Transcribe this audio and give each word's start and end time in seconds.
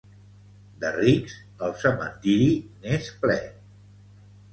De 0.83 0.89
rics, 0.95 1.35
el 1.67 1.75
cementiri 1.81 2.47
n'és 2.87 3.11
ple. 3.27 3.37